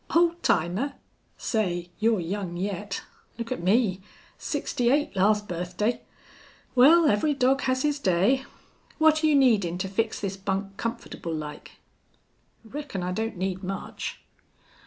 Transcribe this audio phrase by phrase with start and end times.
[0.15, 0.93] "Old timer!
[1.37, 3.03] Say, you're young yet.
[3.37, 4.01] Look at me.
[4.39, 6.01] Sixty eight last birthday!
[6.73, 8.43] Wal, every dog has his day....
[8.97, 11.73] What're you needin' to fix this bunk comfortable like?"
[12.65, 14.19] "Reckon I don't need much."